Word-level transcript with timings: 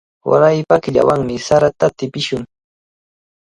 Waraypa 0.29 0.75
killawanmi 0.85 1.35
sarata 1.49 1.87
tipishun. 1.97 2.43